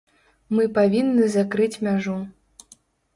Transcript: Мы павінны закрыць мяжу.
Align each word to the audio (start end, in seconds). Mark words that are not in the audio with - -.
Мы 0.59 0.63
павінны 0.77 1.27
закрыць 1.33 1.81
мяжу. 1.89 2.17